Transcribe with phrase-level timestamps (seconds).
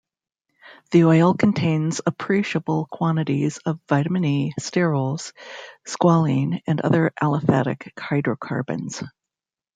[0.89, 5.31] The oil contains appreciable quantities of vitamin E, sterols,
[5.85, 9.03] squalene, and other aliphatic hydrocarbons.